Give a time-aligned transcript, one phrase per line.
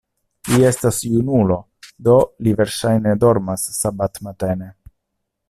[0.51, 1.57] Li estas junulo,
[2.09, 2.15] do
[2.47, 4.73] li verŝajne dormas sabatmatene.